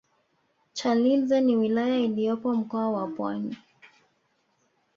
chalinze 0.73 1.41
ni 1.41 1.55
wilaya 1.55 1.99
iliyopo 1.99 2.53
mkoa 2.53 2.89
wa 2.91 3.07
pwani 3.07 3.57